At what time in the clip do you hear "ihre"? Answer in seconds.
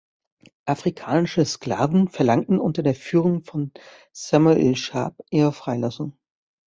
5.29-5.53